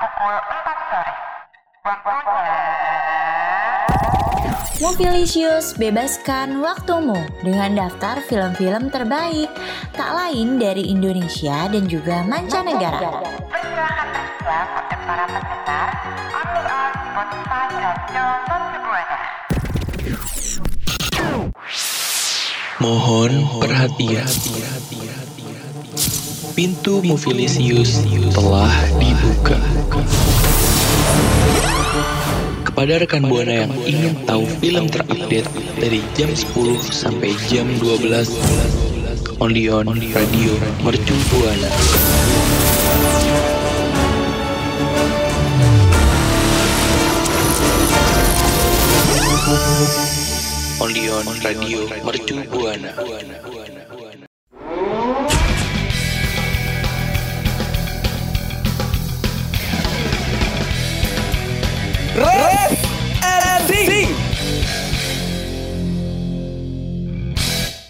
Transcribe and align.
pukul 0.00 0.34
4 0.36 0.90
sore. 0.90 1.12
Waktunya... 1.86 2.58
Movilisius, 4.76 5.72
bebaskan 5.80 6.60
waktumu 6.60 7.16
dengan 7.40 7.88
daftar 7.88 8.20
film-film 8.28 8.92
terbaik, 8.92 9.48
tak 9.96 10.10
lain 10.12 10.60
dari 10.60 10.92
Indonesia 10.92 11.64
dan 11.72 11.88
juga 11.88 12.20
mancanegara. 12.28 13.24
Mohon 22.76 23.32
perhatian. 23.58 24.28
Pintu 26.56 27.04
Movilisius 27.04 28.00
telah 28.32 28.72
dibuka. 28.96 29.60
Kepada 32.64 32.96
rekan 32.96 33.28
Buana 33.28 33.68
yang 33.68 33.72
ingin 33.84 34.16
tahu 34.24 34.48
film 34.64 34.88
terupdate 34.88 35.44
dari 35.76 36.00
jam 36.16 36.32
10 36.32 36.56
sampai 36.88 37.36
jam 37.52 37.68
12 37.76 39.36
only 39.36 39.68
on 39.68 39.84
Radio 40.16 40.56
Mercu 40.80 41.16
Buana. 41.28 41.68
Only 50.80 51.04
on 51.12 51.26
Radio 51.44 51.84
Mercu 52.00 52.36
Buana. 52.48 53.75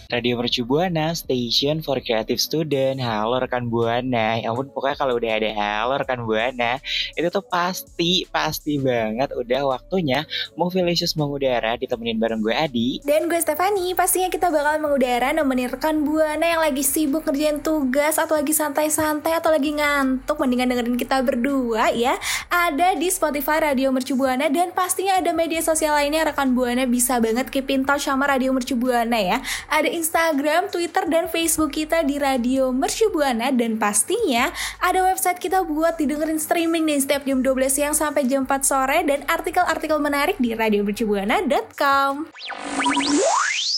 Radio 0.06 0.38
Mercu 0.38 0.62
Buana, 0.62 1.10
Station 1.18 1.82
for 1.82 1.98
Creative 1.98 2.38
Student. 2.38 3.02
Halo 3.02 3.42
rekan 3.42 3.66
Buana. 3.66 4.38
Ya 4.38 4.54
ampun, 4.54 4.70
pokoknya 4.70 4.94
kalau 4.94 5.18
udah 5.18 5.34
ada 5.34 5.50
halo 5.50 5.98
rekan 5.98 6.22
Buana, 6.22 6.78
itu 7.18 7.26
tuh 7.26 7.42
pasti, 7.42 8.22
pasti 8.30 8.78
banget 8.78 9.34
udah 9.34 9.66
waktunya 9.66 10.22
Movilicious 10.54 11.18
mengudara 11.18 11.74
ditemenin 11.74 12.22
bareng 12.22 12.38
gue 12.38 12.54
Adi. 12.54 13.02
Dan 13.02 13.26
gue 13.26 13.34
Stefani, 13.42 13.98
pastinya 13.98 14.30
kita 14.30 14.46
bakal 14.46 14.78
mengudara 14.78 15.34
nemenin 15.34 15.74
rekan 15.74 16.06
Buana 16.06 16.54
yang 16.54 16.62
lagi 16.62 16.86
sibuk 16.86 17.26
ngerjain 17.26 17.58
tugas 17.58 18.14
atau 18.22 18.38
lagi 18.38 18.54
santai-santai 18.54 19.34
atau 19.34 19.50
lagi 19.50 19.74
ngantuk 19.74 20.38
mendingan 20.38 20.70
dengerin 20.70 20.94
kita 21.02 21.18
berdua 21.26 21.90
ya. 21.90 22.14
Ada 22.46 22.94
di 22.94 23.10
Spotify 23.10 23.58
Radio 23.58 23.90
Mercu 23.90 24.14
Buana 24.14 24.46
dan 24.46 24.70
pastinya 24.70 25.18
ada 25.18 25.34
media 25.34 25.58
sosial 25.66 25.98
lainnya 25.98 26.30
rekan 26.30 26.54
Buana 26.54 26.86
bisa 26.86 27.18
banget 27.18 27.50
keep 27.50 27.66
in 27.74 27.82
touch 27.82 28.06
sama 28.06 28.30
Radio 28.30 28.54
Mercu 28.54 28.78
Buana 28.78 29.18
ya. 29.18 29.42
Ada 29.66 29.95
Instagram, 29.96 30.68
Twitter, 30.68 31.08
dan 31.08 31.24
Facebook 31.32 31.72
kita 31.72 32.04
di 32.04 32.20
Radio 32.20 32.68
Mercu 32.68 33.08
Buana 33.08 33.48
dan 33.48 33.80
pastinya 33.80 34.52
ada 34.84 35.00
website 35.08 35.40
kita 35.40 35.64
buat 35.64 35.96
didengerin 35.96 36.36
streaming 36.36 36.84
nih 36.84 37.00
setiap 37.00 37.24
jam 37.24 37.40
12 37.40 37.72
siang 37.72 37.94
sampai 37.96 38.28
jam 38.28 38.44
4 38.44 38.60
sore 38.60 39.00
dan 39.08 39.24
artikel-artikel 39.24 39.96
menarik 39.96 40.36
di 40.36 40.52
radiomercubuana.com. 40.52 42.28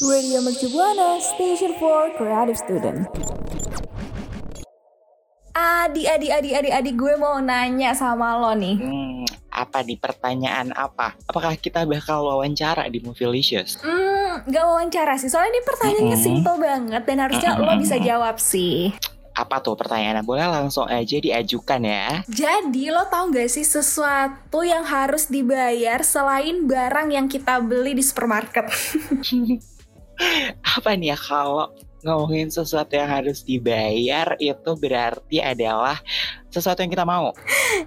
Radio 0.03 0.39
Mercu 0.43 0.67
Buana, 0.75 1.23
Station 1.23 1.79
for 1.79 2.11
Creative 2.19 2.59
Student. 2.59 3.07
Adi, 5.55 6.07
adi, 6.07 6.35
adi, 6.35 6.51
adi, 6.55 6.71
adi, 6.75 6.91
gue 6.99 7.15
mau 7.15 7.39
nanya 7.39 7.95
sama 7.95 8.35
lo 8.39 8.55
nih. 8.59 8.75
Hmm, 8.79 9.23
apa 9.55 9.87
nih 9.87 9.99
pertanyaan 9.99 10.75
apa? 10.75 11.15
Apakah 11.31 11.55
kita 11.59 11.87
bakal 11.87 12.27
wawancara 12.27 12.87
di 12.91 13.03
Movilicious? 13.03 13.79
Hmm, 13.83 14.18
gak 14.47 14.67
wawancara 14.69 15.19
sih, 15.19 15.33
soalnya 15.33 15.59
ini 15.59 15.63
pertanyaannya 15.67 16.19
Mm-mm. 16.19 16.29
simple 16.29 16.57
banget 16.61 17.03
dan 17.03 17.19
harusnya 17.25 17.51
lo 17.59 17.75
bisa 17.81 17.97
jawab 17.99 18.37
sih. 18.39 18.95
Apa 19.39 19.63
tuh 19.63 19.79
pertanyaannya? 19.79 20.27
Boleh 20.27 20.51
langsung 20.51 20.91
aja 20.91 21.17
diajukan 21.19 21.83
ya. 21.87 22.27
Jadi 22.27 22.91
lo 22.91 23.07
tau 23.07 23.31
gak 23.31 23.47
sih 23.47 23.63
sesuatu 23.63 24.67
yang 24.67 24.83
harus 24.83 25.31
dibayar 25.31 26.03
selain 26.03 26.67
barang 26.67 27.15
yang 27.15 27.31
kita 27.31 27.63
beli 27.63 27.95
di 27.95 28.03
supermarket? 28.03 28.67
Apa 30.79 30.99
nih 30.99 31.15
ya 31.15 31.19
kalau 31.19 31.71
ngomongin 32.09 32.49
sesuatu 32.49 32.97
yang 32.97 33.07
harus 33.07 33.45
dibayar 33.45 34.33
itu 34.41 34.71
berarti 34.75 35.45
adalah 35.45 36.01
sesuatu 36.49 36.81
yang 36.81 36.89
kita 36.89 37.05
mau. 37.05 37.37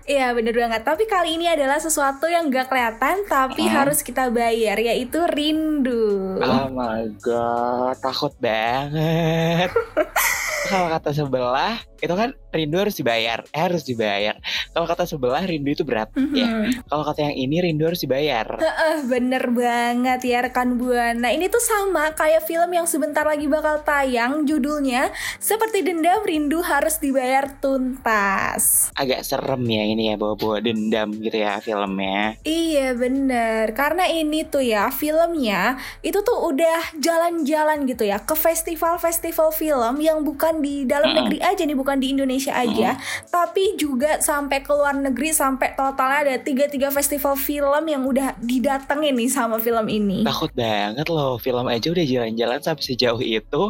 Iya 0.06 0.38
bener 0.38 0.54
banget, 0.54 0.86
tapi 0.86 1.10
kali 1.10 1.36
ini 1.36 1.50
adalah 1.50 1.82
sesuatu 1.82 2.30
yang 2.30 2.54
gak 2.54 2.70
kelihatan 2.70 3.26
tapi 3.26 3.66
Mm. 3.66 3.74
harus 3.74 4.06
kita 4.06 4.30
bayar 4.30 4.78
yaitu 4.78 5.26
rindu. 5.26 6.38
Oh 6.38 6.70
my 6.70 7.10
god, 7.18 7.98
takut 8.00 8.32
banget. 8.38 9.74
Kalau 10.72 10.88
kata 10.88 11.12
sebelah 11.12 11.76
itu 12.02 12.14
kan 12.18 12.34
rindu 12.50 12.82
harus 12.82 12.98
dibayar, 12.98 13.46
eh, 13.54 13.62
harus 13.62 13.86
dibayar. 13.86 14.40
Kalau 14.74 14.88
kata 14.90 15.06
sebelah 15.06 15.44
rindu 15.46 15.76
itu 15.76 15.84
berat 15.86 16.10
ya. 16.34 16.48
Mhm. 16.48 16.88
Kalau 16.90 17.04
kata 17.06 17.30
yang 17.30 17.36
ini 17.38 17.56
rindu 17.62 17.86
harus 17.86 18.02
dibayar. 18.02 18.48
Eh, 18.58 19.04
bener 19.06 19.52
banget 19.52 20.22
ya 20.26 20.40
rekan 20.42 20.80
Buana 20.80 21.30
Ini 21.30 21.52
tuh 21.52 21.62
sama 21.62 22.16
kayak 22.16 22.48
film 22.48 22.72
yang 22.72 22.88
sebentar 22.88 23.28
lagi 23.28 23.46
bakal 23.46 23.84
tayang 23.84 24.48
Judulnya 24.48 25.12
Seperti 25.38 25.84
Dendam 25.84 26.24
Rindu 26.24 26.64
Harus 26.64 26.98
Dibayar 26.98 27.60
Tuntas 27.62 28.90
Agak 28.96 29.28
serem 29.28 29.62
ya 29.68 29.84
ini 29.84 30.14
ya 30.14 30.16
bawa-bawa 30.16 30.64
dendam 30.64 31.12
gitu 31.18 31.38
ya 31.38 31.60
filmnya. 31.60 32.40
Iya 32.42 32.96
bener 32.96 33.76
Karena 33.76 34.08
ini 34.08 34.48
tuh 34.48 34.64
ya 34.64 34.90
filmnya 34.90 35.78
Itu 36.02 36.24
tuh 36.24 36.42
udah 36.48 36.96
jalan-jalan 36.98 37.86
gitu 37.86 38.08
ya 38.08 38.22
Ke 38.22 38.34
festival-festival 38.34 39.52
film 39.52 40.00
Yang 40.00 40.20
bukan 40.26 40.61
di 40.62 40.86
dalam 40.86 41.12
negeri 41.18 41.42
aja 41.42 41.66
nih 41.66 41.78
Bukan 41.78 41.98
di 41.98 42.14
Indonesia 42.14 42.54
aja. 42.54 42.96
Tapi 43.28 43.76
juga 43.76 44.22
sampai 44.22 44.62
ke 44.62 44.72
luar 44.72 44.94
negeri 44.96 45.34
Sampai 45.34 45.74
totalnya 45.74 46.20
ada 46.22 46.36
3-3 46.38 46.94
festival 46.94 47.34
film 47.36 47.84
Yang 47.90 48.04
udah 48.06 48.28
didatengin 48.40 49.18
nih 49.18 49.30
sama 49.32 49.58
film 49.58 49.86
ini. 49.90 50.22
Takut 50.22 50.52
banget 50.54 51.08
loh, 51.10 51.40
film 51.40 51.66
aja 51.66 51.88
udah 51.90 52.06
jalan-jalan 52.06 52.60
sampai 52.62 52.84
sejauh 52.84 53.22
itu, 53.24 53.64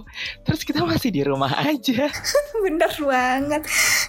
terus 0.43 0.61
kita 0.65 0.83
masih 0.83 1.13
di 1.13 1.21
rumah 1.23 1.51
aja. 1.61 2.09
Bener 2.65 2.91
banget. 2.99 3.61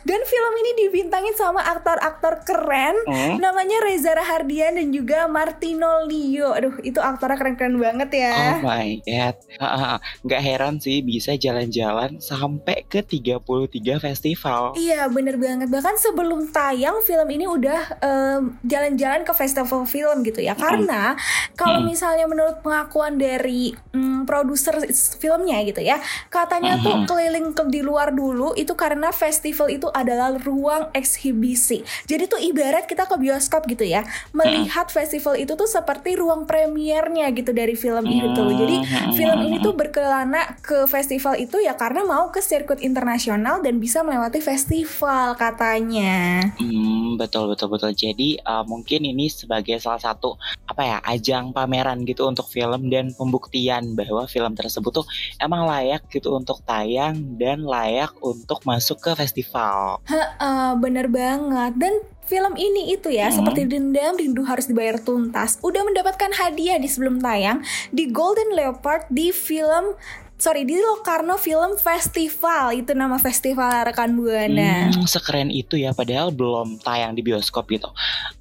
Dan 0.02 0.20
film 0.26 0.52
ini 0.64 0.70
dibintangin 0.86 1.34
sama 1.36 1.62
aktor-aktor 1.62 2.42
keren 2.42 2.94
Hmm? 3.02 3.36
Namanya 3.42 3.82
Reza 3.84 4.16
Rahardian 4.16 4.78
dan 4.78 4.88
juga 4.94 5.26
Martino 5.28 6.06
Lio 6.06 6.54
Aduh 6.54 6.80
itu 6.80 6.96
aktornya 7.02 7.36
keren-keren 7.36 7.76
banget 7.76 8.10
ya. 8.24 8.62
Oh 8.62 8.64
my 8.64 8.88
god, 9.04 9.36
nggak 10.24 10.42
heran 10.42 10.74
sih 10.80 11.04
bisa 11.04 11.36
jalan-jalan 11.36 12.22
sampai 12.22 12.71
ke 12.82 13.00
33 13.00 13.40
festival. 13.98 14.74
Iya 14.74 15.08
bener 15.08 15.36
banget. 15.36 15.68
Bahkan 15.68 15.94
sebelum 15.96 16.48
tayang 16.48 17.00
film 17.02 17.28
ini 17.28 17.44
udah 17.44 17.80
jalan-jalan 18.62 19.22
ke 19.22 19.32
festival 19.32 19.84
film 19.84 20.22
gitu 20.22 20.40
ya. 20.40 20.54
Karena 20.54 21.14
kalau 21.54 21.80
Mm. 21.80 21.86
misalnya 21.88 22.26
menurut 22.26 22.60
pengakuan 22.60 23.16
dari 23.16 23.74
mm, 23.92 24.24
produser 24.24 24.78
filmnya 25.16 25.58
gitu 25.62 25.80
ya 25.80 25.98
Katanya 26.28 26.78
tuh 26.78 26.94
Mhm. 26.94 27.06
keliling 27.06 27.48
ke 27.50 27.62
di 27.66 27.80
luar 27.80 28.10
dulu 28.10 28.54
Itu 28.54 28.74
karena 28.74 29.10
festival 29.10 29.68
itu 29.68 29.88
adalah 29.88 30.30
ruang 30.38 30.88
eksibisi. 30.92 31.82
Jadi 32.06 32.24
tuh 32.26 32.38
ibarat 32.38 32.86
kita 32.86 33.04
ke 33.04 33.16
bioskop 33.16 33.66
gitu 33.66 33.82
ya 33.82 34.02
Melihat 34.30 34.88
festival 34.88 35.34
itu 35.36 35.52
tuh 35.52 35.66
seperti 35.66 36.14
ruang 36.14 36.44
premiernya 36.44 37.30
gitu 37.32 37.50
dari 37.50 37.74
film 37.74 38.04
itu 38.04 38.42
Jadi 38.54 38.76
film 39.12 39.38
ini 39.42 39.56
tuh 39.58 39.74
berkelana 39.74 40.56
ke 40.60 40.86
festival 40.86 41.34
itu 41.34 41.58
ya 41.58 41.74
karena 41.74 42.02
mau 42.02 42.28
ke 42.28 42.40
sirkuit 42.52 42.84
internasional 42.84 43.64
dan 43.64 43.80
bisa 43.80 44.04
melewati 44.04 44.44
festival 44.44 45.32
katanya. 45.40 46.52
Hmm, 46.60 47.16
betul 47.16 47.48
betul 47.48 47.72
betul. 47.72 47.96
Jadi 47.96 48.36
uh, 48.44 48.60
mungkin 48.68 49.08
ini 49.08 49.32
sebagai 49.32 49.80
salah 49.80 50.04
satu 50.04 50.36
apa 50.68 50.82
ya 50.84 50.98
ajang 51.08 51.56
pameran 51.56 52.04
gitu 52.04 52.28
untuk 52.28 52.52
film 52.52 52.92
dan 52.92 53.16
pembuktian 53.16 53.96
bahwa 53.96 54.28
film 54.28 54.52
tersebut 54.52 55.00
tuh 55.00 55.06
emang 55.40 55.64
layak 55.64 56.04
gitu 56.12 56.36
untuk 56.36 56.60
tayang 56.68 57.40
dan 57.40 57.64
layak 57.64 58.12
untuk 58.20 58.60
masuk 58.68 59.00
ke 59.00 59.16
festival. 59.16 60.04
Heeh, 60.04 60.76
bener 60.76 61.08
banget. 61.08 61.72
Dan 61.80 62.04
film 62.28 62.52
ini 62.60 62.92
itu 62.92 63.08
ya 63.08 63.32
Hmm. 63.32 63.40
seperti 63.40 63.64
dendam 63.64 64.12
rindu 64.20 64.44
harus 64.44 64.68
dibayar 64.68 65.00
tuntas. 65.00 65.56
Udah 65.64 65.88
mendapatkan 65.88 66.36
hadiah 66.36 66.76
di 66.76 66.88
sebelum 66.88 67.16
tayang 67.24 67.64
di 67.96 68.12
Golden 68.12 68.52
Leopard 68.52 69.08
di 69.08 69.32
film 69.32 69.96
sorry 70.42 70.66
di 70.66 70.74
Locarno 70.74 71.38
Film 71.38 71.78
Festival 71.78 72.74
itu 72.74 72.98
nama 72.98 73.14
festival 73.14 73.86
rekan 73.86 74.18
buana. 74.18 74.90
Hmm, 74.90 75.06
sekeren 75.06 75.54
itu 75.54 75.78
ya 75.78 75.94
padahal 75.94 76.34
belum 76.34 76.82
tayang 76.82 77.14
di 77.14 77.22
bioskop 77.22 77.70
gitu. 77.70 77.86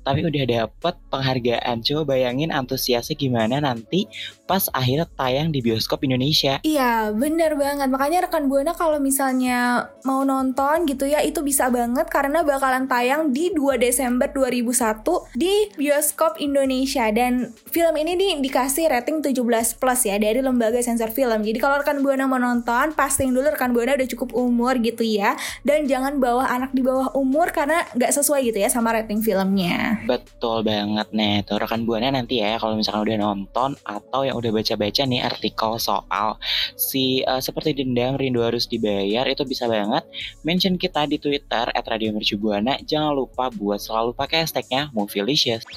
Tapi 0.01 0.25
udah 0.25 0.44
dapet 0.50 0.98
penghargaan. 1.13 1.86
Coba 1.86 2.18
bayangin 2.18 2.50
antusiasnya 2.50 3.13
gimana 3.13 3.62
nanti 3.62 4.09
pas 4.50 4.65
akhirnya 4.74 5.06
tayang 5.13 5.53
di 5.53 5.62
bioskop 5.62 6.01
Indonesia. 6.01 6.57
Iya, 6.65 7.13
bener 7.13 7.53
banget. 7.53 7.88
Makanya 7.88 8.25
rekan 8.25 8.50
Buana 8.50 8.74
kalau 8.74 8.98
misalnya 8.98 9.94
mau 10.01 10.25
nonton 10.25 10.89
gitu 10.89 11.06
ya, 11.06 11.21
itu 11.21 11.45
bisa 11.45 11.69
banget 11.69 12.09
karena 12.09 12.42
bakalan 12.42 12.89
tayang 12.89 13.30
di 13.30 13.53
2 13.53 13.77
Desember 13.77 14.25
2001 14.33 15.06
di 15.38 15.69
bioskop 15.77 16.42
Indonesia. 16.42 17.07
Dan 17.13 17.53
film 17.69 17.94
ini 17.94 18.18
nih 18.18 18.31
dikasih 18.42 18.89
rating 18.89 19.21
17 19.21 19.77
plus 19.77 20.01
ya 20.03 20.18
dari 20.18 20.42
lembaga 20.42 20.81
sensor 20.81 21.13
film. 21.13 21.45
Jadi 21.45 21.62
kalau 21.62 21.80
rekan 21.80 21.90
Buana 21.99 22.23
mau 22.31 22.39
nonton, 22.39 22.95
pastiin 22.95 23.35
dulu 23.35 23.51
rekan 23.51 23.75
Buana 23.75 23.99
udah 23.99 24.07
cukup 24.07 24.31
umur 24.31 24.79
gitu 24.79 25.03
ya. 25.03 25.35
Dan 25.67 25.83
jangan 25.91 26.15
bawa 26.23 26.47
anak 26.47 26.71
di 26.71 26.79
bawah 26.79 27.11
umur 27.19 27.51
karena 27.51 27.83
nggak 27.91 28.15
sesuai 28.15 28.47
gitu 28.47 28.63
ya 28.63 28.71
sama 28.71 28.95
rating 28.95 29.19
filmnya. 29.19 29.99
Betul 30.07 30.63
banget 30.63 31.11
nih. 31.11 31.43
Tuh 31.43 31.59
rekan 31.59 31.83
Buana 31.83 32.07
nanti 32.15 32.39
ya 32.39 32.55
kalau 32.55 32.79
misalkan 32.79 33.03
udah 33.03 33.17
nonton 33.19 33.75
atau 33.83 34.23
yang 34.23 34.39
udah 34.39 34.55
baca-baca 34.55 35.03
nih 35.03 35.19
artikel 35.19 35.75
soal 35.75 36.39
si 36.79 37.27
uh, 37.27 37.43
seperti 37.43 37.75
dendam 37.83 38.15
rindu 38.15 38.39
harus 38.39 38.71
dibayar 38.71 39.27
itu 39.27 39.43
bisa 39.43 39.67
banget 39.67 40.07
mention 40.47 40.79
kita 40.79 41.03
di 41.03 41.19
Twitter 41.19 41.67
at 41.67 41.85
Radio 41.91 42.15
Mercubuana. 42.15 42.79
Jangan 42.88 43.11
lupa 43.11 43.51
buat 43.51 43.83
selalu 43.83 44.15
pakai 44.15 44.47
hashtagnya 44.47 44.88
Movielicious. 44.95 45.67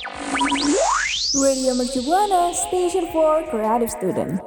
Radio 1.34 1.75
Mercubuana, 1.75 2.55
Station 2.55 3.11
for 3.11 3.43
Creative 3.50 3.90
Student. 3.90 4.38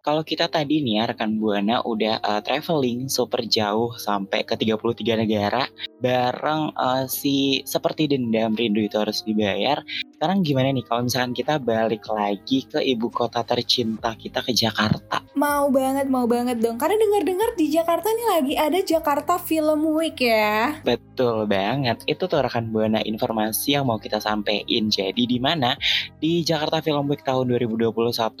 Kalau 0.00 0.24
kita 0.24 0.48
tadi 0.48 0.80
nih 0.80 0.96
ya 0.96 1.12
rekan 1.12 1.36
Buana 1.36 1.84
udah 1.84 2.24
uh, 2.24 2.40
traveling 2.40 3.12
super 3.12 3.44
jauh 3.44 3.92
sampai 4.00 4.48
ke 4.48 4.56
33 4.56 4.96
negara 5.20 5.68
bareng 6.00 6.72
uh, 6.72 7.04
si 7.04 7.60
seperti 7.68 8.08
dendam 8.08 8.56
rindu 8.56 8.80
itu 8.80 8.96
harus 8.96 9.20
dibayar. 9.20 9.84
Sekarang 10.16 10.40
gimana 10.40 10.72
nih 10.72 10.88
kalau 10.88 11.04
misalkan 11.04 11.36
kita 11.36 11.60
balik 11.60 12.08
lagi 12.08 12.64
ke 12.64 12.80
ibu 12.80 13.12
kota 13.12 13.44
tercinta 13.44 14.16
kita 14.16 14.40
ke 14.40 14.56
Jakarta? 14.56 15.20
Mau 15.36 15.68
banget, 15.68 16.08
mau 16.08 16.24
banget 16.24 16.64
dong. 16.64 16.80
Karena 16.80 16.96
dengar-dengar 16.96 17.52
di 17.60 17.68
Jakarta 17.68 18.08
nih 18.08 18.26
lagi 18.32 18.54
ada 18.56 18.80
Jakarta 18.80 19.36
Film 19.36 19.84
Week 20.00 20.16
ya. 20.16 20.80
Betul 20.80 21.44
banget. 21.44 22.08
Itu 22.08 22.24
tuh 22.24 22.40
rekan 22.40 22.72
Buana 22.72 23.04
informasi 23.04 23.76
yang 23.76 23.84
mau 23.84 24.00
kita 24.00 24.16
sampaikan. 24.16 24.88
Jadi 24.88 25.28
di 25.28 25.36
mana 25.36 25.76
di 26.16 26.40
Jakarta 26.40 26.80
Film 26.80 27.04
Week 27.12 27.20
tahun 27.20 27.52
2021 27.52 27.92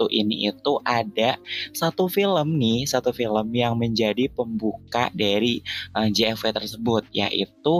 ini 0.08 0.48
itu 0.48 0.80
ada 0.88 1.36
satu 1.72 2.06
film 2.06 2.56
nih, 2.58 2.86
satu 2.86 3.10
film 3.10 3.50
yang 3.54 3.74
menjadi 3.76 4.30
pembuka 4.30 5.08
dari 5.14 5.64
uh, 5.94 6.08
JFW 6.08 6.54
tersebut, 6.54 7.02
yaitu 7.10 7.74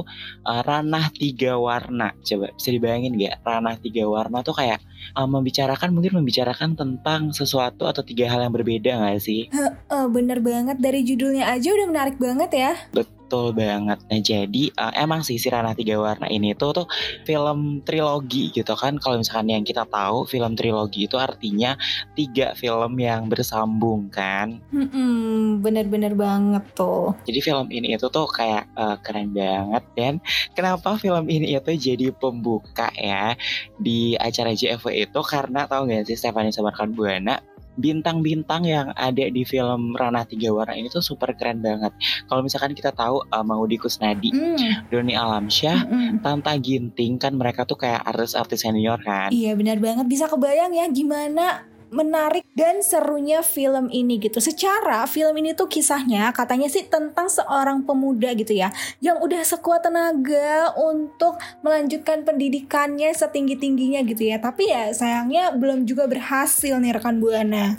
uh, 0.47 0.61
Ranah 0.65 1.13
Tiga 1.15 1.57
Warna. 1.57 2.15
Coba 2.25 2.53
bisa 2.55 2.71
dibayangin 2.73 3.17
nggak? 3.17 3.45
Ranah 3.45 3.77
Tiga 3.79 4.07
Warna 4.09 4.43
tuh 4.43 4.57
kayak 4.57 4.83
uh, 5.15 5.29
membicarakan 5.29 5.95
mungkin 5.95 6.19
membicarakan 6.19 6.75
tentang 6.75 7.31
sesuatu 7.31 7.87
atau 7.87 8.03
tiga 8.03 8.27
hal 8.31 8.43
yang 8.45 8.55
berbeda 8.55 8.97
nggak 8.99 9.23
sih? 9.23 9.47
Uh, 9.91 10.07
bener 10.11 10.43
banget 10.43 10.77
dari 10.81 11.07
judulnya 11.07 11.51
aja 11.51 11.71
udah 11.71 11.87
menarik 11.87 12.17
banget 12.17 12.51
ya. 12.53 12.73
Betul 12.91 13.20
Betul 13.31 13.55
banget. 13.55 14.03
Nah 14.11 14.19
jadi 14.19 14.75
uh, 14.75 14.91
emang 14.99 15.23
sih 15.23 15.39
si 15.39 15.47
Ranah 15.47 15.79
Tiga 15.79 16.03
Warna 16.03 16.27
ini 16.27 16.51
tuh 16.59 16.75
tuh 16.75 16.87
film 17.23 17.79
trilogi 17.87 18.51
gitu 18.51 18.75
kan. 18.75 18.99
Kalau 18.99 19.23
misalkan 19.23 19.55
yang 19.55 19.63
kita 19.63 19.87
tahu 19.87 20.27
film 20.27 20.59
trilogi 20.59 21.07
itu 21.07 21.15
artinya 21.15 21.79
tiga 22.19 22.59
film 22.59 22.99
yang 22.99 23.31
bersambung 23.31 24.11
kan. 24.11 24.59
Hmm, 24.75 25.63
bener-bener 25.63 26.19
banget 26.19 26.67
tuh. 26.75 27.15
Jadi 27.23 27.39
film 27.39 27.71
ini 27.71 27.95
itu 27.95 28.11
tuh 28.11 28.27
kayak 28.27 28.67
uh, 28.75 28.99
keren 28.99 29.31
banget 29.31 29.87
dan 29.95 30.19
kenapa 30.59 30.99
film 30.99 31.31
ini 31.31 31.55
itu 31.55 31.71
jadi 31.79 32.11
pembuka 32.11 32.91
ya 32.99 33.39
di 33.79 34.19
acara 34.19 34.59
JFW 34.59 35.07
itu 35.07 35.21
karena 35.23 35.71
tahu 35.71 35.87
gak 35.87 36.11
sih 36.11 36.19
Stephanie 36.19 36.51
Samarkan 36.51 36.99
Buana 36.99 37.39
bintang-bintang 37.81 38.69
yang 38.69 38.93
ada 38.95 39.27
di 39.27 39.43
film 39.43 39.97
Ranah 39.97 40.29
Tiga 40.29 40.53
Warna 40.53 40.77
ini 40.77 40.93
tuh 40.93 41.03
super 41.03 41.33
keren 41.35 41.65
banget. 41.65 41.97
Kalau 42.29 42.45
misalkan 42.45 42.77
kita 42.77 42.93
tahu 42.93 43.25
uh, 43.25 43.45
Maudi 43.45 43.81
Kusnadi, 43.81 44.31
mm. 44.31 44.93
Doni 44.93 45.17
Alamsyah, 45.17 45.79
mm 45.85 45.91
-mm. 45.91 46.11
Tanta 46.21 46.55
Ginting 46.61 47.17
kan 47.17 47.33
mereka 47.35 47.65
tuh 47.65 47.81
kayak 47.81 48.05
artis-artis 48.05 48.63
senior 48.63 49.01
kan. 49.01 49.33
Iya 49.33 49.57
benar 49.57 49.81
banget 49.81 50.07
bisa 50.07 50.29
kebayang 50.29 50.77
ya 50.77 50.87
gimana 50.93 51.70
menarik 51.91 52.47
dan 52.55 52.81
serunya 52.81 53.43
film 53.43 53.91
ini 53.91 54.19
gitu. 54.19 54.39
Secara 54.39 55.05
film 55.11 55.35
ini 55.39 55.55
tuh 55.55 55.67
kisahnya 55.67 56.31
katanya 56.35 56.71
sih 56.71 56.87
tentang 56.87 57.27
seorang 57.31 57.83
pemuda 57.87 58.33
gitu 58.35 58.55
ya 58.55 58.71
yang 59.03 59.19
udah 59.21 59.43
sekuat 59.43 59.85
tenaga 59.87 60.75
untuk 60.79 61.37
melanjutkan 61.63 62.23
pendidikannya 62.27 63.11
setinggi-tingginya 63.15 64.03
gitu 64.07 64.31
ya. 64.31 64.43
Tapi 64.43 64.71
ya 64.71 64.91
sayangnya 64.95 65.55
belum 65.55 65.85
juga 65.85 66.07
berhasil 66.07 66.79
nih 66.79 66.97
rekan 66.97 67.23
Buana. 67.23 67.77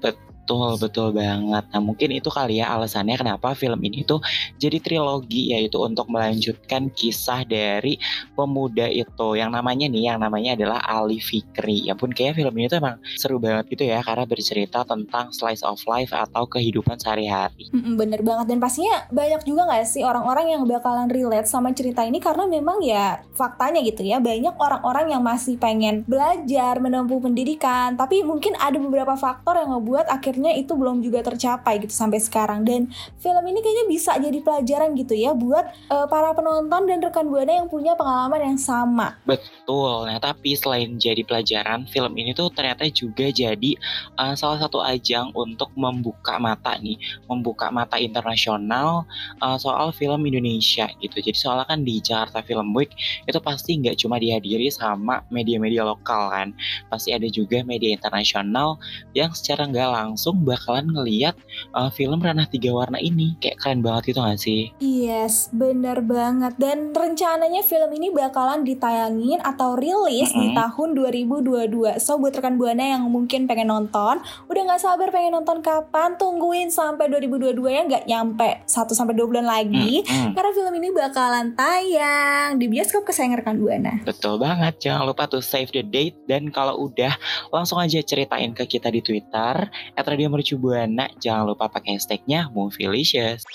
Betul 0.56 1.02
Betul, 1.02 1.18
banget. 1.18 1.64
Nah, 1.72 1.82
mungkin 1.82 2.10
itu 2.14 2.30
kali 2.30 2.62
ya 2.62 2.78
alasannya 2.78 3.18
kenapa 3.18 3.58
film 3.58 3.82
ini 3.82 4.06
tuh 4.06 4.22
jadi 4.62 4.78
trilogi 4.78 5.50
yaitu 5.50 5.82
untuk 5.82 6.06
melanjutkan 6.14 6.94
kisah 6.94 7.42
dari 7.42 7.98
pemuda 8.38 8.86
itu 8.86 9.34
yang 9.34 9.50
namanya 9.50 9.90
nih 9.90 10.14
yang 10.14 10.22
namanya 10.22 10.54
adalah 10.54 10.78
Ali 10.86 11.18
Fikri. 11.18 11.90
Ya 11.90 11.98
pun 11.98 12.14
kayak 12.14 12.38
film 12.38 12.54
ini 12.54 12.70
tuh 12.70 12.84
emang 12.84 13.02
seru 13.18 13.42
banget 13.42 13.72
gitu 13.74 13.90
ya 13.90 14.06
karena 14.06 14.30
bercerita 14.30 14.86
tentang 14.86 15.34
slice 15.34 15.66
of 15.66 15.82
life 15.90 16.14
atau 16.14 16.46
kehidupan 16.46 17.02
sehari-hari. 17.02 17.72
Bener 17.72 18.22
banget 18.22 18.54
dan 18.54 18.62
pastinya 18.62 19.10
banyak 19.10 19.42
juga 19.42 19.66
gak 19.72 19.88
sih 19.90 20.06
orang-orang 20.06 20.54
yang 20.54 20.62
bakalan 20.70 21.10
relate 21.10 21.50
sama 21.50 21.74
cerita 21.74 22.06
ini 22.06 22.22
karena 22.22 22.46
memang 22.46 22.78
ya 22.86 23.26
faktanya 23.34 23.82
gitu 23.82 24.06
ya 24.06 24.22
banyak 24.22 24.54
orang-orang 24.60 25.18
yang 25.18 25.26
masih 25.26 25.58
pengen 25.58 26.06
belajar 26.06 26.78
menempuh 26.78 27.18
pendidikan 27.18 27.98
tapi 27.98 28.22
mungkin 28.22 28.54
ada 28.62 28.78
beberapa 28.78 29.18
faktor 29.18 29.58
yang 29.58 29.74
ngebuat 29.74 30.06
akhirnya 30.12 30.41
akhirnya 30.42 30.58
itu 30.58 30.74
belum 30.74 31.06
juga 31.06 31.22
tercapai 31.22 31.86
gitu 31.86 31.94
sampai 31.94 32.18
sekarang 32.18 32.66
dan 32.66 32.90
film 33.22 33.44
ini 33.46 33.62
kayaknya 33.62 33.86
bisa 33.86 34.18
jadi 34.18 34.42
pelajaran 34.42 34.98
gitu 34.98 35.14
ya 35.14 35.38
buat 35.38 35.70
uh, 35.94 36.10
para 36.10 36.34
penonton 36.34 36.90
dan 36.90 36.98
rekan 36.98 37.30
buana 37.30 37.62
yang 37.62 37.70
punya 37.70 37.94
pengalaman 37.94 38.42
yang 38.42 38.58
sama. 38.58 39.22
Betul. 39.30 40.10
Nah, 40.10 40.18
tapi 40.18 40.58
selain 40.58 40.98
jadi 40.98 41.22
pelajaran, 41.22 41.86
film 41.94 42.18
ini 42.18 42.34
tuh 42.34 42.50
ternyata 42.50 42.90
juga 42.90 43.30
jadi 43.30 43.78
uh, 44.18 44.34
salah 44.34 44.58
satu 44.58 44.82
ajang 44.82 45.30
untuk 45.38 45.70
membuka 45.78 46.42
mata 46.42 46.74
nih, 46.82 46.98
membuka 47.30 47.70
mata 47.70 48.02
internasional 48.02 49.06
uh, 49.46 49.62
soal 49.62 49.94
film 49.94 50.26
Indonesia 50.26 50.90
gitu. 51.06 51.22
Jadi 51.22 51.38
soalnya 51.38 51.70
kan 51.70 51.86
di 51.86 52.02
Jakarta 52.02 52.42
Film 52.42 52.74
Week 52.74 52.90
itu 53.30 53.38
pasti 53.38 53.78
nggak 53.78 54.02
cuma 54.02 54.18
dihadiri 54.18 54.74
sama 54.74 55.22
media-media 55.30 55.86
lokal 55.86 56.34
kan, 56.34 56.50
pasti 56.90 57.14
ada 57.14 57.30
juga 57.30 57.62
media 57.62 57.94
internasional 57.94 58.82
yang 59.14 59.30
secara 59.38 59.70
nggak 59.70 59.90
langsung 59.92 60.21
langsung 60.22 60.46
bakalan 60.46 60.86
ngeliat 60.94 61.34
uh, 61.74 61.90
film 61.90 62.22
Ranah 62.22 62.46
Tiga 62.46 62.70
Warna 62.70 63.02
ini. 63.02 63.34
Kayak 63.42 63.58
keren 63.58 63.82
banget 63.82 64.14
itu 64.14 64.20
gak 64.22 64.38
sih? 64.38 64.70
Yes, 64.78 65.50
bener 65.50 66.06
banget. 66.06 66.62
Dan 66.62 66.94
rencananya 66.94 67.66
film 67.66 67.90
ini 67.98 68.14
bakalan 68.14 68.62
ditayangin 68.62 69.42
atau 69.42 69.74
rilis 69.74 70.30
mm 70.30 70.38
-hmm. 70.38 70.42
di 70.46 70.48
tahun 70.54 70.90
2022. 71.34 71.98
So 71.98 72.22
buat 72.22 72.38
rekan 72.38 72.62
Buana 72.62 72.86
yang 72.86 73.10
mungkin 73.10 73.50
pengen 73.50 73.74
nonton, 73.74 74.22
udah 74.46 74.62
gak 74.70 74.86
sabar 74.86 75.10
pengen 75.10 75.34
nonton 75.34 75.66
kapan, 75.66 76.14
tungguin 76.22 76.70
sampai 76.70 77.10
2022 77.10 77.58
ya 77.66 77.82
nggak 77.90 78.06
nyampe 78.06 78.62
1 78.70 78.94
sampai 78.94 79.18
2 79.18 79.26
bulan 79.26 79.50
lagi. 79.50 80.06
Mm 80.06 80.06
-hmm. 80.06 80.32
Karena 80.38 80.52
film 80.54 80.74
ini 80.78 80.90
bakalan 80.94 81.58
tayang 81.58 82.62
di 82.62 82.70
bioskop 82.70 83.10
kesayangan 83.10 83.42
rekan 83.42 83.58
Buana. 83.58 84.06
Betul 84.06 84.38
banget. 84.38 84.78
Jangan 84.86 85.02
lupa 85.10 85.26
tuh 85.26 85.42
save 85.42 85.74
the 85.74 85.82
date 85.82 86.14
dan 86.30 86.54
kalau 86.54 86.78
udah 86.78 87.18
langsung 87.50 87.82
aja 87.82 87.98
ceritain 88.06 88.54
ke 88.54 88.70
kita 88.70 88.94
di 88.94 89.02
Twitter 89.02 89.66
Radio 90.12 90.28
Mercu 90.28 90.60
Buana. 90.60 91.08
Jangan 91.24 91.48
lupa 91.48 91.72
pakai 91.72 91.96
hashtagnya 91.96 92.52
Movielicious. 92.52 93.48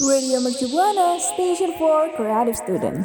Radio 0.00 0.40
Mercu 0.40 0.64
Buana, 0.72 1.20
Station 1.20 1.76
for 1.76 2.08
Creative 2.16 2.56
Student. 2.56 3.04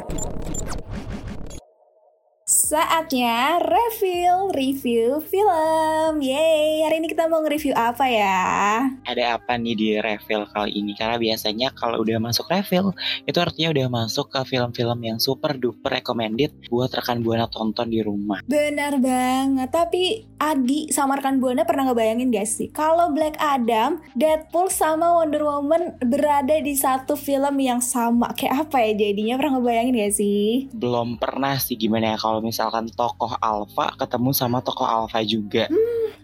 Saatnya 2.66 3.62
review, 3.62 4.50
review 4.50 5.22
film. 5.22 6.18
Yeay, 6.18 6.82
hari 6.82 6.98
ini 6.98 7.06
kita 7.06 7.30
mau 7.30 7.38
nge-review 7.38 7.70
apa 7.78 8.10
ya? 8.10 8.42
Ada 9.06 9.38
apa 9.38 9.54
nih 9.54 9.78
di 9.78 9.88
review 10.02 10.42
kali 10.50 10.74
ini? 10.74 10.98
Karena 10.98 11.14
biasanya 11.14 11.70
kalau 11.78 12.02
udah 12.02 12.18
masuk 12.18 12.50
review, 12.50 12.90
itu 13.22 13.38
artinya 13.38 13.70
udah 13.70 13.86
masuk 13.86 14.34
ke 14.34 14.42
film-film 14.50 14.98
yang 14.98 15.22
super 15.22 15.54
duper 15.54 16.02
recommended 16.02 16.50
buat 16.66 16.90
rekan 16.90 17.22
Buana 17.22 17.46
tonton 17.46 17.86
di 17.86 18.02
rumah. 18.02 18.42
Benar 18.50 18.98
banget, 18.98 19.70
tapi 19.70 20.26
Adi 20.42 20.90
sama 20.90 21.22
rekan 21.22 21.38
Buana 21.38 21.62
pernah 21.62 21.86
ngebayangin 21.94 22.34
gak 22.34 22.50
sih? 22.50 22.66
Kalau 22.74 23.14
Black 23.14 23.38
Adam, 23.38 24.02
Deadpool 24.18 24.74
sama 24.74 25.14
Wonder 25.14 25.46
Woman 25.46 26.02
berada 26.02 26.58
di 26.58 26.74
satu 26.74 27.14
film 27.14 27.62
yang 27.62 27.78
sama. 27.78 28.34
Kayak 28.34 28.66
apa 28.66 28.82
ya 28.90 29.06
jadinya? 29.06 29.38
Pernah 29.38 29.62
ngebayangin 29.62 29.94
gak 30.02 30.14
sih? 30.18 30.66
Belum 30.74 31.14
pernah 31.14 31.54
sih 31.62 31.78
gimana 31.78 32.10
ya 32.10 32.18
kalau 32.18 32.42
misalnya 32.42 32.55
misalkan 32.56 32.88
tokoh 32.88 33.36
alpha 33.36 33.92
ketemu 34.00 34.32
sama 34.32 34.64
tokoh 34.64 34.88
alpha 34.88 35.20
juga. 35.20 35.68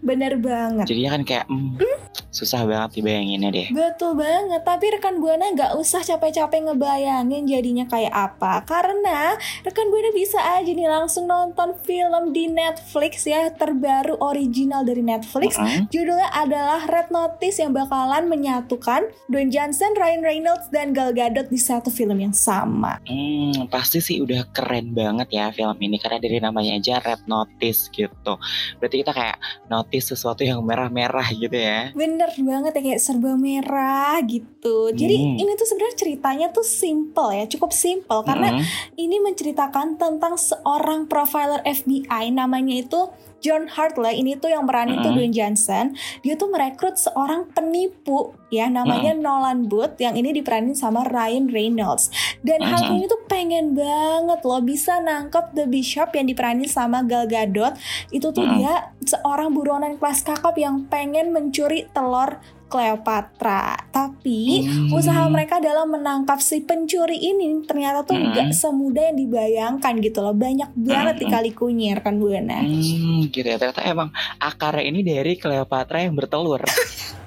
Bener 0.03 0.35
banget. 0.35 0.83
Jadinya 0.83 1.15
kan 1.15 1.23
kayak 1.23 1.45
hmm, 1.47 1.79
susah 2.27 2.67
banget 2.67 2.99
dibayanginnya 2.99 3.49
deh. 3.55 3.67
Betul 3.71 4.19
banget, 4.19 4.61
tapi 4.67 4.91
rekan 4.91 5.23
Buana 5.23 5.47
nggak 5.55 5.79
usah 5.79 6.03
capek-capek 6.03 6.67
ngebayangin 6.67 7.47
jadinya 7.47 7.85
kayak 7.87 8.11
apa. 8.11 8.67
Karena 8.67 9.39
rekan 9.63 9.87
Buana 9.87 10.11
bisa 10.11 10.43
aja 10.59 10.67
nih 10.67 10.89
langsung 10.91 11.29
nonton 11.29 11.77
film 11.87 12.35
di 12.35 12.51
Netflix 12.51 13.23
ya, 13.23 13.47
terbaru 13.53 14.19
original 14.19 14.83
dari 14.83 14.99
Netflix. 14.99 15.55
Mm-mm. 15.55 15.87
Judulnya 15.87 16.29
adalah 16.35 16.83
Red 16.83 17.13
Notice 17.13 17.63
yang 17.63 17.71
bakalan 17.71 18.27
menyatukan 18.27 19.07
Dwayne 19.31 19.53
Johnson, 19.53 19.95
Ryan 19.95 20.21
Reynolds, 20.25 20.67
dan 20.73 20.91
Gal 20.91 21.15
Gadot 21.15 21.47
di 21.47 21.61
satu 21.61 21.87
film 21.93 22.19
yang 22.19 22.35
sama. 22.35 22.99
Hmm, 23.07 23.71
pasti 23.71 24.03
sih 24.03 24.19
udah 24.19 24.51
keren 24.51 24.91
banget 24.91 25.31
ya 25.31 25.47
film 25.55 25.79
ini 25.79 25.95
karena 25.95 26.19
dari 26.19 26.43
namanya 26.43 26.75
aja 26.75 26.99
Red 26.99 27.29
Notice 27.29 27.87
gitu. 27.93 28.35
Berarti 28.81 28.95
kita 29.05 29.13
kayak 29.13 29.37
notice 29.69 29.92
sesuatu 29.99 30.41
yang 30.41 30.63
merah-merah 30.63 31.27
gitu 31.33 31.53
ya. 31.53 31.91
Bener 31.93 32.31
banget 32.33 32.71
ya 32.77 32.81
kayak 32.81 33.01
serba 33.01 33.35
merah 33.35 34.17
gitu. 34.25 34.89
Jadi 34.89 35.15
Hmm. 35.19 35.37
ini 35.37 35.51
tuh 35.53 35.67
sebenarnya 35.67 35.97
ceritanya 35.99 36.47
tuh 36.49 36.65
simple 36.65 37.29
ya, 37.35 37.45
cukup 37.45 37.69
simple 37.69 38.21
karena 38.23 38.57
Mm-mm. 38.57 38.65
ini 38.97 39.17
menceritakan 39.21 39.99
tentang 39.99 40.39
seorang 40.39 41.05
profiler 41.05 41.61
FBI 41.61 42.31
namanya 42.31 42.73
itu 42.79 43.09
John 43.43 43.67
Hartley. 43.67 44.23
Ini 44.23 44.39
tuh 44.39 44.49
yang 44.49 44.65
meranin 44.65 45.03
tuh. 45.03 45.11
Dwayne 45.11 45.35
Johnson. 45.35 45.93
Dia 46.23 46.39
tuh 46.39 46.49
merekrut 46.49 46.95
seorang 46.95 47.51
penipu 47.51 48.33
ya 48.47 48.71
namanya 48.71 49.11
Nolan 49.13 49.67
Booth 49.67 49.99
yang 49.99 50.15
ini 50.15 50.31
diperanin 50.31 50.73
sama 50.73 51.03
Ryan 51.05 51.51
Reynolds. 51.51 52.09
Dan. 52.41 52.63
Hartley 52.63 53.03
ini 53.03 53.07
tuh 53.11 53.19
pengen 53.27 53.75
banget 53.75 54.39
loh 54.47 54.63
bisa 54.63 55.03
nangkep 55.03 55.51
The 55.51 55.67
Bishop 55.67 56.15
yang 56.15 56.31
diperanin 56.31 56.65
sama 56.65 57.03
Gal 57.03 57.27
Gadot. 57.27 57.75
Itu 58.09 58.31
tuh 58.31 58.47
dia 58.55 58.95
seorang 59.03 59.51
buronan 59.51 59.99
kelas 59.99 60.23
kakap 60.23 60.55
yang 60.55 60.87
pengen 60.87 61.35
mencuri 61.35 61.91
telur 61.91 62.39
Cleopatra. 62.73 63.77
Tapi 63.87 64.65
Hmm. 64.65 64.89
usaha 64.89 65.21
mereka 65.29 65.61
dalam 65.61 65.93
menangkap 65.93 66.41
si 66.41 66.65
pencuri 66.65 67.21
ini 67.21 67.61
ternyata 67.63 68.01
tuh 68.01 68.17
Hmm. 68.17 68.33
nggak 68.33 68.49
semudah 68.49 69.13
yang 69.13 69.17
dibayangkan 69.19 69.93
gitu 70.01 70.19
loh. 70.19 70.33
Banyak 70.33 70.73
banget 70.73 71.15
Hmm. 71.15 71.21
dikali-kunyir 71.21 72.01
kan 72.01 72.17
Buana. 72.17 72.65
Hmm, 72.65 73.29
gitu 73.29 73.45
ya. 73.45 73.61
Ternyata 73.61 73.85
emang 73.85 74.09
akarnya 74.41 74.83
ini 74.83 75.05
dari 75.05 75.37
Cleopatra 75.37 76.01
yang 76.01 76.17
bertelur. 76.17 76.65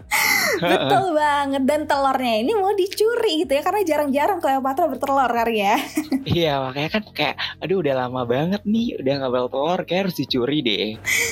Betul 0.56 1.12
banget 1.12 1.62
dan 1.68 1.84
telurnya 1.84 2.40
ini 2.40 2.56
mau 2.56 2.72
dicuri 2.72 3.44
gitu 3.44 3.52
ya 3.52 3.62
karena 3.62 3.84
jarang-jarang 3.84 4.38
Cleopatra 4.40 4.88
bertelur 4.88 5.28
kan 5.28 5.48
ya. 5.52 5.76
Iya, 6.24 6.64
makanya 6.64 6.90
kan 6.90 7.04
kayak, 7.12 7.36
aduh 7.60 7.84
udah 7.84 7.94
lama 7.94 8.24
banget 8.24 8.64
nih, 8.64 8.96
udah 8.96 9.12
nggak 9.20 9.32
telur, 9.52 9.78
kayak 9.84 10.00
harus 10.08 10.16
dicuri 10.16 10.58
deh. 10.64 10.86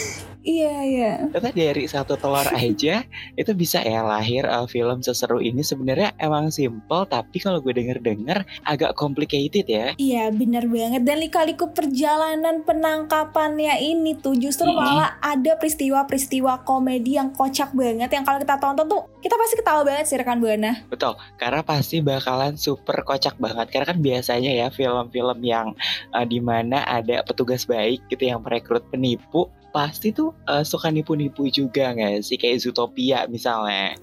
Iya 0.45 0.75
iya. 0.85 1.13
Ternyata 1.33 1.57
dari 1.57 1.85
satu 1.89 2.21
telur 2.21 2.45
aja 2.53 3.03
itu 3.41 3.51
bisa 3.57 3.81
ya 3.81 4.05
lahir 4.05 4.45
uh, 4.45 4.69
film 4.69 5.01
seseru 5.01 5.41
ini. 5.41 5.65
Sebenarnya 5.65 6.13
emang 6.21 6.53
simple, 6.53 7.09
tapi 7.09 7.41
kalau 7.41 7.65
gue 7.65 7.73
denger-denger 7.73 8.45
agak 8.69 8.93
complicated 8.95 9.65
ya. 9.65 9.97
Iya 9.97 10.29
benar 10.31 10.69
banget 10.69 11.03
dan 11.09 11.17
lika-liku 11.19 11.73
perjalanan 11.73 12.61
penangkapannya 12.69 13.81
ini 13.81 14.21
tuh 14.21 14.37
justru 14.37 14.69
Mm-mm. 14.69 14.85
malah 14.85 15.17
ada 15.25 15.57
peristiwa-peristiwa 15.57 16.69
komedi 16.69 17.17
yang 17.17 17.33
kocak 17.33 17.73
banget 17.73 18.13
yang 18.13 18.23
kalau 18.29 18.39
kita 18.39 18.61
tonton 18.61 18.85
tuh 18.85 19.03
kita 19.25 19.41
pasti 19.41 19.55
ketawa 19.57 19.81
banget 19.89 20.05
sih 20.05 20.21
rekan 20.21 20.37
Buana. 20.37 20.85
Betul, 20.93 21.17
karena 21.41 21.65
pasti 21.65 22.05
bakalan 22.05 22.61
super 22.61 23.01
kocak 23.09 23.41
banget. 23.41 23.73
Karena 23.73 23.87
kan 23.89 23.99
biasanya 24.05 24.53
ya 24.53 24.67
film-film 24.69 25.41
yang 25.41 25.73
uh, 26.13 26.27
di 26.29 26.45
mana 26.45 26.85
ada 26.85 27.25
petugas 27.25 27.65
baik 27.65 28.05
gitu 28.13 28.29
yang 28.29 28.45
merekrut 28.45 28.85
penipu, 28.93 29.49
pasti 29.75 30.15
tuh 30.15 30.31
uh, 30.47 30.63
suka 30.63 30.95
nipu-nipu 30.95 31.51
juga 31.51 31.91
nggak 31.91 32.23
sih? 32.23 32.39
Kayak 32.39 32.63
Zootopia 32.63 33.27
misalnya. 33.27 33.99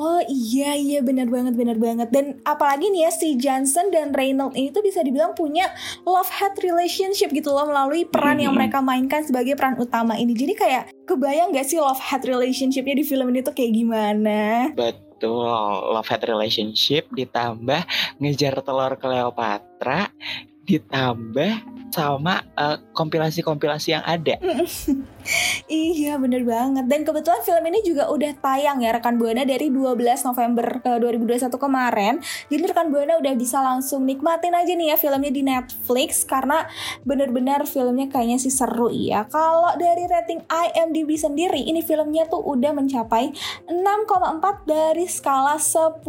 Oh 0.00 0.20
iya 0.24 0.72
iya 0.72 1.04
benar 1.04 1.28
banget 1.28 1.56
benar 1.56 1.76
banget 1.76 2.08
dan 2.08 2.40
apalagi 2.44 2.88
nih 2.88 3.04
ya 3.04 3.10
si 3.12 3.36
Johnson 3.36 3.92
dan 3.92 4.16
Reynolds 4.16 4.56
ini 4.56 4.72
tuh 4.72 4.80
bisa 4.80 5.00
dibilang 5.00 5.36
punya 5.36 5.68
love 6.04 6.28
hate 6.28 6.64
relationship 6.64 7.28
gitu 7.30 7.52
loh 7.52 7.68
melalui 7.68 8.08
peran 8.08 8.40
yang 8.40 8.56
Mhm. 8.56 8.60
mereka 8.60 8.78
mainkan 8.80 9.20
sebagai 9.20 9.56
peran 9.56 9.76
utama 9.76 10.16
ini. 10.16 10.32
Jadi 10.32 10.56
kayak 10.56 10.84
kebayang 11.04 11.52
gak 11.52 11.68
sih 11.68 11.76
love 11.76 12.00
hate 12.00 12.24
relationshipnya 12.24 12.96
di 12.96 13.04
film 13.04 13.28
ini 13.28 13.40
tuh 13.40 13.52
kayak 13.52 13.72
gimana? 13.72 14.38
Betul, 14.72 15.48
love 15.92 16.08
hate 16.08 16.24
relationship 16.24 17.08
ditambah 17.12 17.82
ngejar 18.20 18.60
telur 18.60 18.96
Cleopatra 18.96 20.08
ditambah 20.64 21.79
sama 21.90 22.46
uh, 22.56 22.78
kompilasi-kompilasi 22.94 23.98
yang 23.98 24.04
ada. 24.06 24.38
Iya 25.70 26.18
bener 26.18 26.42
banget. 26.42 26.84
Dan 26.90 27.06
kebetulan 27.06 27.42
film 27.46 27.62
ini 27.70 27.80
juga 27.86 28.10
udah 28.10 28.32
tayang 28.42 28.82
ya 28.82 28.90
rekan 28.90 29.16
Buana 29.16 29.46
dari 29.46 29.70
12 29.70 29.96
November 30.26 30.82
eh, 30.82 30.98
2021 30.98 31.46
kemarin. 31.54 32.14
Jadi 32.50 32.62
rekan 32.66 32.90
Buana 32.90 33.18
udah 33.22 33.34
bisa 33.38 33.62
langsung 33.62 34.02
nikmatin 34.02 34.54
aja 34.54 34.72
nih 34.74 34.94
ya 34.94 34.96
filmnya 34.98 35.30
di 35.30 35.42
Netflix 35.46 36.26
Karena 36.26 36.66
bener-bener 37.06 37.64
filmnya 37.66 38.10
kayaknya 38.10 38.38
sih 38.42 38.52
seru 38.52 38.90
ya. 38.90 39.26
Kalau 39.30 39.74
dari 39.78 40.04
rating 40.10 40.42
IMDb 40.50 41.14
sendiri 41.14 41.62
ini 41.62 41.80
filmnya 41.86 42.26
tuh 42.26 42.42
udah 42.42 42.74
mencapai 42.74 43.30
6,4 43.70 44.66
dari 44.66 45.06
skala 45.06 45.56
10 45.56 46.02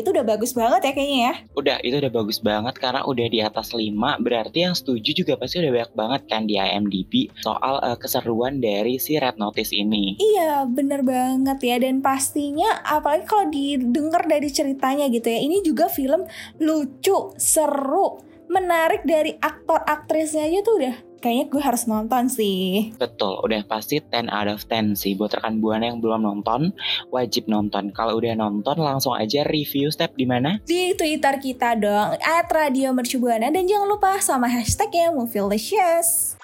Itu 0.00 0.08
udah 0.14 0.24
bagus 0.26 0.54
banget 0.54 0.80
ya 0.86 0.92
kayaknya 0.94 1.20
ya? 1.20 1.34
Udah, 1.58 1.76
itu 1.82 1.96
udah 1.98 2.12
bagus 2.12 2.38
banget 2.38 2.74
karena 2.78 3.02
udah 3.02 3.26
di 3.26 3.40
atas 3.42 3.74
5. 3.74 3.90
Berarti 4.22 4.58
yang 4.64 4.74
setuju 4.78 5.10
juga 5.24 5.34
pasti 5.34 5.58
udah 5.58 5.72
banyak 5.72 5.92
banget 5.94 6.22
kan 6.30 6.42
di 6.46 6.54
IMDb 6.56 7.30
soal 7.42 7.82
uh, 7.82 7.98
keseruan 7.98 8.49
dari 8.58 8.98
si 8.98 9.14
Red 9.14 9.38
Notice 9.38 9.70
ini. 9.70 10.18
Iya 10.18 10.66
bener 10.66 11.06
banget 11.06 11.58
ya 11.62 11.76
dan 11.78 12.02
pastinya 12.02 12.82
apalagi 12.82 13.24
kalau 13.30 13.46
didengar 13.46 14.26
dari 14.26 14.50
ceritanya 14.50 15.06
gitu 15.06 15.30
ya 15.30 15.38
ini 15.38 15.62
juga 15.62 15.86
film 15.86 16.26
lucu, 16.58 17.30
seru, 17.38 18.18
menarik 18.50 19.06
dari 19.06 19.38
aktor 19.38 19.78
aktrisnya 19.86 20.50
aja 20.50 20.58
tuh 20.66 20.74
udah 20.82 20.96
kayaknya 21.20 21.46
gue 21.52 21.62
harus 21.62 21.84
nonton 21.84 22.32
sih. 22.32 22.90
Betul, 22.96 23.38
udah 23.44 23.62
pasti 23.68 24.00
10 24.00 24.32
out 24.32 24.48
of 24.48 24.64
10 24.64 24.96
sih. 24.96 25.12
Buat 25.14 25.38
rekan 25.38 25.60
Buana 25.60 25.92
yang 25.92 26.00
belum 26.00 26.24
nonton, 26.24 26.72
wajib 27.12 27.46
nonton. 27.46 27.92
Kalau 27.92 28.16
udah 28.16 28.34
nonton, 28.34 28.80
langsung 28.80 29.14
aja 29.14 29.44
review 29.46 29.92
step 29.92 30.16
di 30.16 30.24
mana? 30.24 30.58
Di 30.64 30.96
Twitter 30.96 31.36
kita 31.38 31.76
dong, 31.76 32.16
at 32.18 32.48
Radio 32.48 32.90
Mercubuana 32.96 33.52
dan 33.52 33.68
jangan 33.68 33.86
lupa 33.86 34.18
sama 34.18 34.48
hashtagnya 34.48 35.12
Movielicious. 35.12 36.40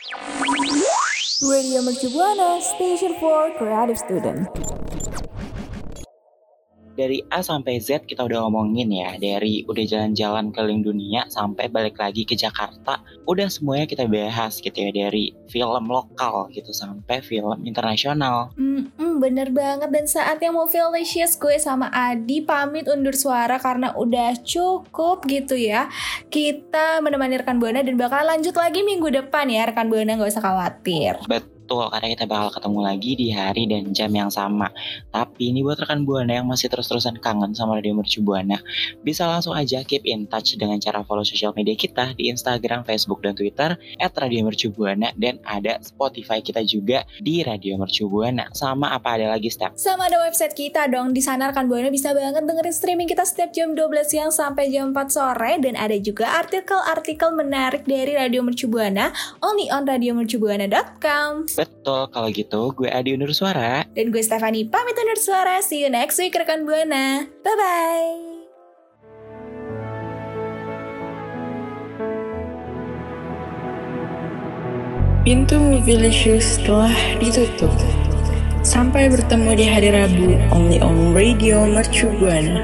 Radio 1.42 1.82
Mercubuana, 1.82 2.62
Station 2.62 3.14
for 3.20 3.50
Creative 3.58 3.98
Student. 3.98 4.48
Dari 6.96 7.20
A 7.28 7.44
sampai 7.44 7.78
Z 7.78 8.08
kita 8.08 8.24
udah 8.24 8.48
ngomongin 8.48 8.88
ya. 8.90 9.14
Dari 9.20 9.68
udah 9.68 9.84
jalan-jalan 9.84 10.50
keliling 10.50 10.82
dunia 10.82 11.28
sampai 11.28 11.68
balik 11.68 12.00
lagi 12.00 12.24
ke 12.24 12.32
Jakarta. 12.32 13.04
Udah 13.28 13.46
semuanya 13.52 13.84
kita 13.84 14.08
bahas 14.08 14.58
gitu 14.58 14.74
ya. 14.74 14.90
Dari 14.90 15.36
film 15.52 15.84
lokal 15.86 16.48
gitu 16.56 16.72
sampai 16.72 17.20
film 17.20 17.62
internasional. 17.68 18.50
Hmm, 18.56 18.88
hmm, 18.96 19.20
bener 19.20 19.48
banget 19.52 19.88
dan 19.92 20.06
saatnya 20.06 20.50
mau 20.52 20.68
Felicious 20.68 21.36
gue 21.36 21.56
sama 21.58 21.88
Adi 21.92 22.44
pamit 22.44 22.86
undur 22.86 23.16
suara 23.16 23.58
karena 23.58 23.92
udah 23.96 24.38
cukup 24.44 25.24
gitu 25.26 25.56
ya 25.56 25.88
kita 26.28 27.00
menemani 27.00 27.40
rekan 27.40 27.58
Buana 27.58 27.80
dan 27.82 27.96
bakal 27.96 28.22
lanjut 28.22 28.54
lagi 28.54 28.84
minggu 28.84 29.08
depan 29.10 29.48
ya 29.48 29.66
rekan 29.66 29.88
Buana 29.88 30.16
nggak 30.16 30.30
usah 30.30 30.44
khawatir 30.44 31.18
Betul, 31.24 31.55
karena 31.66 32.14
kita 32.14 32.24
bakal 32.30 32.54
ketemu 32.54 32.80
lagi 32.86 33.12
di 33.18 33.28
hari 33.34 33.66
dan 33.66 33.90
jam 33.90 34.14
yang 34.14 34.30
sama. 34.30 34.70
Tapi 35.10 35.50
ini 35.50 35.66
buat 35.66 35.82
rekan 35.82 36.06
Buana 36.06 36.38
yang 36.38 36.46
masih 36.46 36.70
terus-terusan 36.70 37.18
kangen 37.18 37.50
sama 37.58 37.82
Radio 37.82 37.98
Mercu 37.98 38.22
Buana, 38.22 38.62
bisa 39.02 39.26
langsung 39.26 39.58
aja 39.58 39.82
keep 39.82 40.06
in 40.06 40.30
touch 40.30 40.54
dengan 40.54 40.78
cara 40.78 41.02
follow 41.02 41.26
sosial 41.26 41.50
media 41.56 41.74
kita 41.74 42.14
di 42.14 42.30
Instagram, 42.30 42.86
Facebook, 42.86 43.26
dan 43.26 43.34
Twitter 43.34 43.74
at 43.98 44.12
Radio 44.14 44.46
Mercu 44.46 44.70
Buana 44.70 45.10
dan 45.18 45.42
ada 45.42 45.82
Spotify 45.82 46.38
kita 46.38 46.62
juga 46.62 47.02
di 47.18 47.42
Radio 47.42 47.74
Mercu 47.80 48.06
Buana. 48.06 48.46
Sama 48.54 48.94
apa 48.94 49.18
ada 49.18 49.34
lagi 49.34 49.50
step? 49.50 49.74
sama 49.96 50.12
ada 50.12 50.20
website 50.28 50.52
kita 50.52 50.92
dong 50.92 51.16
di 51.16 51.24
sana 51.24 51.48
rekan 51.48 51.72
Buana 51.72 51.88
bisa 51.88 52.12
banget 52.12 52.44
dengerin 52.44 52.74
streaming 52.74 53.08
kita 53.08 53.24
setiap 53.24 53.48
jam 53.56 53.72
12 53.72 54.04
siang 54.04 54.28
sampai 54.28 54.68
jam 54.68 54.92
4 54.92 55.08
sore 55.08 55.56
dan 55.56 55.72
ada 55.72 55.96
juga 55.96 56.28
artikel-artikel 56.36 57.32
menarik 57.32 57.88
dari 57.88 58.12
Radio 58.12 58.44
Mercu 58.44 58.68
Buana 58.68 59.08
only 59.40 59.72
on 59.72 59.88
radiomercubuana.com 59.88 61.48
Betul, 61.56 62.12
kalau 62.12 62.28
gitu 62.28 62.70
gue 62.72 62.88
Adi 62.88 63.16
undur 63.16 63.32
suara. 63.32 63.88
dan 63.88 64.12
gue 64.12 64.20
Stefani 64.20 64.68
pamit 64.68 64.92
undur 64.92 65.16
suara 65.16 65.64
see 65.64 65.80
you 65.80 65.88
next 65.88 66.20
week 66.20 66.36
rekan 66.36 66.68
Buana 66.68 67.24
bye 67.40 67.56
bye 67.56 68.36
Pintu 75.26 75.58
Movilicious 75.58 76.62
telah 76.62 76.94
ditutup. 77.18 77.74
Sampai 78.62 79.10
bertemu 79.10 79.58
di 79.58 79.66
hari 79.66 79.90
Rabu, 79.90 80.38
only 80.54 80.78
on 80.78 81.10
Radio 81.14 81.66
Mercu 81.66 82.06
Buana. 82.22 82.62